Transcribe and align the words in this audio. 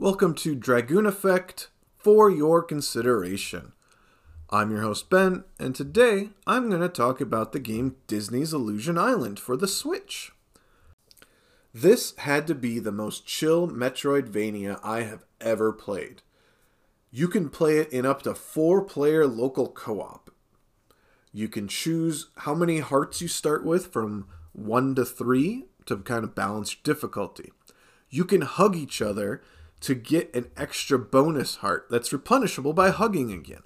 Welcome 0.00 0.34
to 0.36 0.54
Dragoon 0.54 1.06
Effect 1.06 1.70
for 1.96 2.30
your 2.30 2.62
consideration. 2.62 3.72
I'm 4.48 4.70
your 4.70 4.82
host 4.82 5.10
Ben, 5.10 5.42
and 5.58 5.74
today 5.74 6.28
I'm 6.46 6.68
going 6.68 6.82
to 6.82 6.88
talk 6.88 7.20
about 7.20 7.50
the 7.50 7.58
game 7.58 7.96
Disney's 8.06 8.52
Illusion 8.52 8.96
Island 8.96 9.40
for 9.40 9.56
the 9.56 9.66
Switch. 9.66 10.30
This 11.74 12.14
had 12.18 12.46
to 12.46 12.54
be 12.54 12.78
the 12.78 12.92
most 12.92 13.26
chill 13.26 13.66
Metroidvania 13.66 14.78
I 14.84 15.02
have 15.02 15.24
ever 15.40 15.72
played. 15.72 16.22
You 17.10 17.26
can 17.26 17.50
play 17.50 17.78
it 17.78 17.92
in 17.92 18.06
up 18.06 18.22
to 18.22 18.36
four 18.36 18.84
player 18.84 19.26
local 19.26 19.66
co 19.66 20.00
op. 20.00 20.30
You 21.32 21.48
can 21.48 21.66
choose 21.66 22.28
how 22.36 22.54
many 22.54 22.78
hearts 22.78 23.20
you 23.20 23.26
start 23.26 23.64
with 23.64 23.88
from 23.88 24.28
one 24.52 24.94
to 24.94 25.04
three 25.04 25.64
to 25.86 25.96
kind 25.96 26.22
of 26.22 26.36
balance 26.36 26.72
difficulty. 26.76 27.50
You 28.08 28.24
can 28.24 28.42
hug 28.42 28.76
each 28.76 29.02
other 29.02 29.42
to 29.80 29.94
get 29.94 30.34
an 30.34 30.50
extra 30.56 30.98
bonus 30.98 31.56
heart 31.56 31.86
that's 31.90 32.10
replenishable 32.10 32.74
by 32.74 32.90
hugging 32.90 33.32
again. 33.32 33.62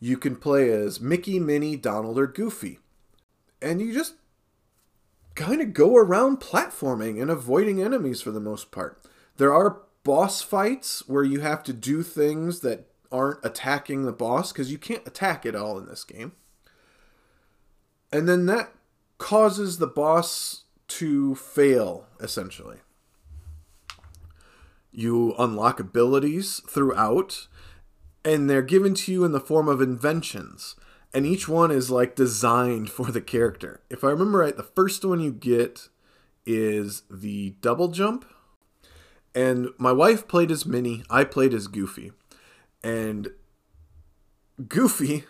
You 0.00 0.16
can 0.16 0.36
play 0.36 0.70
as 0.70 1.00
Mickey, 1.00 1.38
Minnie, 1.38 1.76
Donald, 1.76 2.18
or 2.18 2.26
Goofy. 2.26 2.80
And 3.62 3.80
you 3.80 3.92
just 3.92 4.14
kind 5.34 5.60
of 5.60 5.72
go 5.72 5.96
around 5.96 6.40
platforming 6.40 7.20
and 7.20 7.30
avoiding 7.30 7.80
enemies 7.80 8.20
for 8.20 8.30
the 8.30 8.40
most 8.40 8.70
part. 8.70 9.00
There 9.36 9.54
are 9.54 9.82
boss 10.02 10.42
fights 10.42 11.06
where 11.08 11.24
you 11.24 11.40
have 11.40 11.62
to 11.64 11.72
do 11.72 12.02
things 12.02 12.60
that 12.60 12.88
aren't 13.12 13.44
attacking 13.44 14.04
the 14.04 14.12
boss 14.12 14.52
because 14.52 14.70
you 14.70 14.78
can't 14.78 15.06
attack 15.06 15.46
it 15.46 15.54
all 15.54 15.78
in 15.78 15.86
this 15.86 16.04
game. 16.04 16.32
And 18.12 18.28
then 18.28 18.46
that 18.46 18.72
causes 19.18 19.78
the 19.78 19.86
boss 19.86 20.64
to 20.88 21.34
fail, 21.34 22.06
essentially. 22.20 22.78
You 24.96 25.34
unlock 25.38 25.78
abilities 25.78 26.62
throughout, 26.66 27.48
and 28.24 28.48
they're 28.48 28.62
given 28.62 28.94
to 28.94 29.12
you 29.12 29.24
in 29.24 29.32
the 29.32 29.40
form 29.40 29.68
of 29.68 29.82
inventions. 29.82 30.74
And 31.12 31.26
each 31.26 31.46
one 31.46 31.70
is 31.70 31.90
like 31.90 32.16
designed 32.16 32.88
for 32.88 33.12
the 33.12 33.20
character. 33.20 33.82
If 33.90 34.02
I 34.02 34.08
remember 34.08 34.38
right, 34.38 34.56
the 34.56 34.62
first 34.62 35.04
one 35.04 35.20
you 35.20 35.32
get 35.32 35.90
is 36.46 37.02
the 37.10 37.56
double 37.60 37.88
jump. 37.88 38.24
And 39.34 39.68
my 39.76 39.92
wife 39.92 40.26
played 40.26 40.50
as 40.50 40.64
Minnie, 40.64 41.04
I 41.10 41.24
played 41.24 41.52
as 41.52 41.66
Goofy. 41.66 42.12
And 42.82 43.28
Goofy 44.66 45.24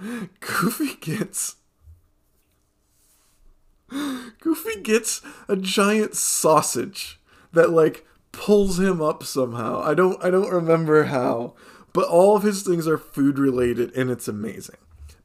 Goofy 0.40 0.96
gets 1.00 1.56
Goofy 4.40 4.80
gets 4.82 5.22
a 5.46 5.54
giant 5.54 6.16
sausage 6.16 7.20
that 7.52 7.70
like 7.70 8.04
pulls 8.36 8.78
him 8.78 9.00
up 9.00 9.24
somehow. 9.24 9.80
I 9.82 9.94
don't 9.94 10.22
I 10.22 10.30
don't 10.30 10.50
remember 10.50 11.04
how, 11.04 11.54
but 11.92 12.08
all 12.08 12.36
of 12.36 12.42
his 12.42 12.62
things 12.62 12.86
are 12.86 12.98
food 12.98 13.38
related 13.38 13.94
and 13.96 14.10
it's 14.10 14.28
amazing. 14.28 14.76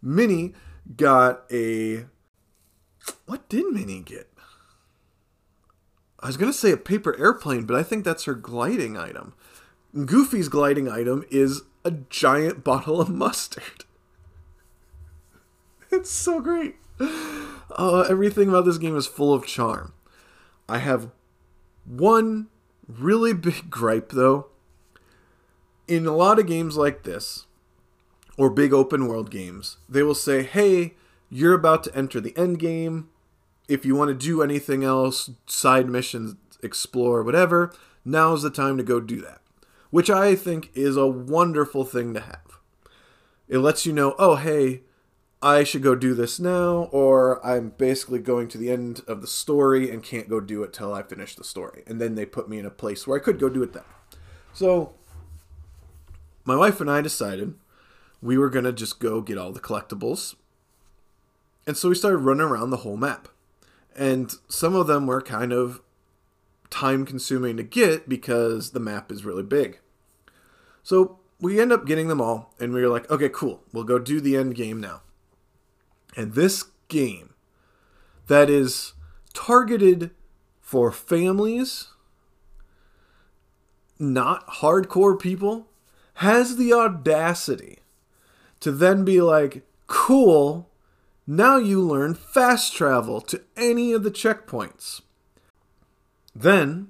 Minnie 0.01 0.53
got 0.95 1.43
a 1.51 2.05
what 3.25 3.47
did 3.49 3.65
Minnie 3.73 4.01
get? 4.01 4.29
I 6.19 6.27
was 6.27 6.37
gonna 6.37 6.53
say 6.53 6.71
a 6.71 6.77
paper 6.77 7.17
airplane, 7.19 7.65
but 7.65 7.75
I 7.75 7.83
think 7.83 8.03
that's 8.03 8.25
her 8.25 8.35
gliding 8.35 8.97
item. 8.97 9.33
Goofy's 10.05 10.49
gliding 10.49 10.87
item 10.87 11.25
is 11.29 11.63
a 11.83 11.91
giant 11.91 12.63
bottle 12.63 13.01
of 13.01 13.09
mustard. 13.09 13.63
It's 15.91 16.11
so 16.11 16.39
great. 16.39 16.75
Uh, 16.99 18.01
everything 18.07 18.47
about 18.47 18.63
this 18.63 18.77
game 18.77 18.95
is 18.95 19.07
full 19.07 19.33
of 19.33 19.47
charm. 19.47 19.93
I 20.67 20.77
have 20.77 21.09
one 21.83 22.47
really 22.89 23.33
big 23.33 23.69
gripe 23.69 24.09
though. 24.09 24.47
In 25.87 26.05
a 26.05 26.15
lot 26.15 26.39
of 26.39 26.47
games 26.47 26.77
like 26.77 27.03
this, 27.03 27.45
or 28.37 28.49
big 28.49 28.73
open 28.73 29.07
world 29.07 29.29
games, 29.29 29.77
they 29.89 30.01
will 30.01 30.15
say, 30.15 30.43
hey, 30.43 30.93
you're 31.29 31.53
about 31.53 31.83
to 31.83 31.95
enter 31.95 32.21
the 32.21 32.35
end 32.37 32.59
game. 32.59 33.09
If 33.67 33.85
you 33.85 33.95
want 33.95 34.09
to 34.09 34.27
do 34.27 34.41
anything 34.41 34.83
else, 34.83 35.31
side 35.45 35.89
missions, 35.89 36.35
explore, 36.63 37.23
whatever, 37.23 37.73
now's 38.05 38.41
the 38.41 38.49
time 38.49 38.77
to 38.77 38.83
go 38.83 38.99
do 38.99 39.19
that. 39.21 39.41
Which 39.89 40.09
I 40.09 40.35
think 40.35 40.71
is 40.73 40.95
a 40.95 41.07
wonderful 41.07 41.83
thing 41.83 42.13
to 42.13 42.21
have. 42.21 42.59
It 43.47 43.59
lets 43.59 43.85
you 43.85 43.91
know, 43.91 44.15
oh, 44.17 44.35
hey, 44.35 44.81
I 45.41 45.63
should 45.63 45.83
go 45.83 45.95
do 45.95 46.13
this 46.13 46.39
now, 46.39 46.89
or 46.91 47.45
I'm 47.45 47.69
basically 47.69 48.19
going 48.19 48.49
to 48.49 48.57
the 48.57 48.69
end 48.69 49.01
of 49.07 49.21
the 49.21 49.27
story 49.27 49.89
and 49.89 50.03
can't 50.03 50.27
go 50.27 50.41
do 50.41 50.63
it 50.63 50.73
till 50.73 50.93
I 50.93 51.01
finish 51.01 51.35
the 51.35 51.45
story. 51.45 51.83
And 51.87 52.01
then 52.01 52.15
they 52.15 52.25
put 52.25 52.49
me 52.49 52.59
in 52.59 52.65
a 52.65 52.71
place 52.71 53.07
where 53.07 53.17
I 53.17 53.23
could 53.23 53.39
go 53.39 53.47
do 53.47 53.63
it 53.63 53.71
then. 53.71 53.83
So, 54.51 54.93
my 56.43 56.57
wife 56.57 56.81
and 56.81 56.91
I 56.91 56.99
decided 57.01 57.53
we 58.21 58.37
were 58.37 58.49
going 58.49 58.65
to 58.65 58.73
just 58.73 58.99
go 58.99 59.21
get 59.21 59.37
all 59.37 59.53
the 59.53 59.61
collectibles. 59.61 60.35
And 61.65 61.77
so 61.77 61.87
we 61.89 61.95
started 61.95 62.17
running 62.17 62.41
around 62.41 62.71
the 62.71 62.77
whole 62.77 62.97
map. 62.97 63.29
And 63.95 64.33
some 64.49 64.75
of 64.75 64.87
them 64.87 65.07
were 65.07 65.21
kind 65.21 65.53
of 65.53 65.81
time 66.69 67.05
consuming 67.05 67.55
to 67.57 67.63
get 67.63 68.09
because 68.09 68.71
the 68.71 68.79
map 68.79 69.11
is 69.11 69.23
really 69.23 69.43
big. 69.43 69.79
So 70.83 71.19
we 71.39 71.61
end 71.61 71.71
up 71.71 71.85
getting 71.85 72.09
them 72.09 72.19
all, 72.19 72.53
and 72.59 72.73
we 72.73 72.81
were 72.81 72.89
like, 72.89 73.09
okay, 73.09 73.29
cool, 73.29 73.63
we'll 73.71 73.85
go 73.85 73.99
do 73.99 74.19
the 74.19 74.35
end 74.35 74.55
game 74.55 74.81
now. 74.81 75.01
And 76.15 76.33
this 76.33 76.65
game 76.87 77.33
that 78.27 78.49
is 78.49 78.93
targeted 79.33 80.11
for 80.59 80.91
families, 80.91 81.89
not 83.97 84.47
hardcore 84.47 85.19
people, 85.19 85.67
has 86.15 86.57
the 86.57 86.73
audacity 86.73 87.79
to 88.59 88.71
then 88.71 89.05
be 89.05 89.21
like, 89.21 89.63
cool, 89.87 90.69
now 91.25 91.57
you 91.57 91.81
learn 91.81 92.13
fast 92.13 92.73
travel 92.73 93.21
to 93.21 93.41
any 93.55 93.93
of 93.93 94.03
the 94.03 94.11
checkpoints. 94.11 95.01
Then 96.35 96.89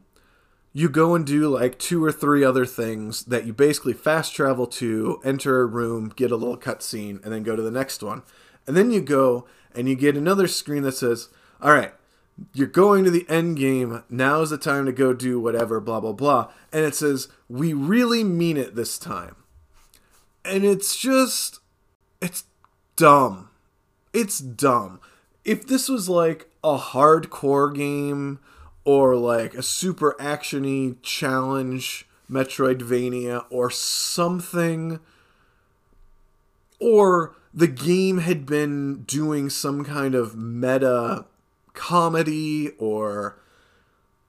you 0.73 0.89
go 0.89 1.15
and 1.15 1.25
do 1.25 1.49
like 1.49 1.79
two 1.79 2.03
or 2.03 2.11
three 2.11 2.43
other 2.43 2.65
things 2.65 3.25
that 3.25 3.45
you 3.45 3.53
basically 3.53 3.93
fast 3.93 4.33
travel 4.33 4.67
to, 4.67 5.19
enter 5.23 5.61
a 5.61 5.65
room, 5.65 6.11
get 6.15 6.31
a 6.31 6.35
little 6.35 6.57
cutscene, 6.57 7.23
and 7.23 7.33
then 7.33 7.43
go 7.43 7.55
to 7.55 7.61
the 7.61 7.71
next 7.71 8.03
one. 8.03 8.23
And 8.69 8.77
then 8.77 8.91
you 8.91 9.01
go 9.01 9.47
and 9.73 9.89
you 9.89 9.95
get 9.95 10.15
another 10.15 10.47
screen 10.47 10.83
that 10.83 10.91
says, 10.91 11.29
all 11.59 11.73
right, 11.73 11.91
you're 12.53 12.67
going 12.67 13.03
to 13.03 13.09
the 13.09 13.25
end 13.27 13.57
game. 13.57 14.03
Now 14.11 14.41
is 14.41 14.51
the 14.51 14.59
time 14.59 14.85
to 14.85 14.91
go 14.91 15.11
do 15.11 15.39
whatever, 15.39 15.79
blah, 15.79 15.99
blah, 15.99 16.13
blah. 16.13 16.51
And 16.71 16.85
it 16.85 16.93
says, 16.93 17.29
we 17.49 17.73
really 17.73 18.23
mean 18.23 18.57
it 18.57 18.75
this 18.75 18.99
time. 18.99 19.37
And 20.45 20.63
it's 20.63 20.95
just, 20.95 21.61
it's 22.21 22.43
dumb. 22.95 23.49
It's 24.13 24.37
dumb. 24.37 25.01
If 25.43 25.65
this 25.65 25.89
was 25.89 26.07
like 26.07 26.51
a 26.63 26.77
hardcore 26.77 27.75
game 27.75 28.37
or 28.85 29.15
like 29.15 29.55
a 29.55 29.63
super 29.63 30.15
actiony 30.19 30.97
challenge 31.01 32.07
Metroidvania 32.29 33.45
or 33.49 33.71
something, 33.71 34.99
or 36.79 37.35
the 37.53 37.67
game 37.67 38.19
had 38.19 38.45
been 38.45 39.03
doing 39.03 39.49
some 39.49 39.83
kind 39.83 40.15
of 40.15 40.35
meta 40.35 41.25
comedy 41.73 42.71
or 42.77 43.39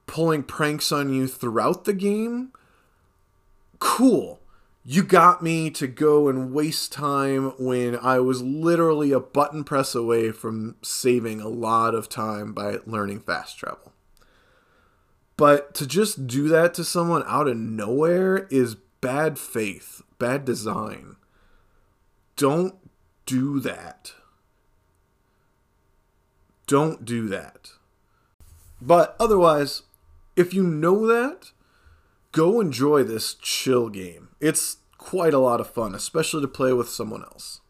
pulling 0.06 0.42
pranks 0.42 0.90
on 0.90 1.12
you 1.12 1.26
throughout 1.26 1.84
the 1.84 1.92
game, 1.92 2.52
cool. 3.78 4.40
You 4.84 5.02
got 5.02 5.42
me 5.42 5.70
to 5.70 5.86
go 5.86 6.28
and 6.28 6.52
waste 6.52 6.92
time 6.92 7.52
when 7.58 7.96
I 7.96 8.18
was 8.18 8.42
literally 8.42 9.12
a 9.12 9.20
button 9.20 9.62
press 9.62 9.94
away 9.94 10.32
from 10.32 10.76
saving 10.82 11.40
a 11.40 11.48
lot 11.48 11.94
of 11.94 12.08
time 12.08 12.54
by 12.54 12.78
learning 12.86 13.20
fast 13.20 13.58
travel. 13.58 13.92
But 15.36 15.74
to 15.74 15.86
just 15.86 16.26
do 16.26 16.48
that 16.48 16.74
to 16.74 16.84
someone 16.84 17.22
out 17.26 17.46
of 17.46 17.56
nowhere 17.56 18.46
is 18.50 18.74
bad 18.74 19.38
faith, 19.38 20.02
bad 20.18 20.44
design. 20.44 21.16
Don't 22.36 22.74
do 23.30 23.60
that. 23.60 24.12
Don't 26.66 27.04
do 27.04 27.28
that. 27.28 27.70
But 28.80 29.14
otherwise, 29.20 29.82
if 30.34 30.52
you 30.52 30.64
know 30.64 31.06
that, 31.06 31.52
go 32.32 32.60
enjoy 32.60 33.04
this 33.04 33.34
chill 33.34 33.88
game. 33.88 34.30
It's 34.40 34.78
quite 34.98 35.32
a 35.32 35.38
lot 35.38 35.60
of 35.60 35.70
fun, 35.70 35.94
especially 35.94 36.42
to 36.42 36.48
play 36.48 36.72
with 36.72 36.88
someone 36.88 37.22
else. 37.22 37.58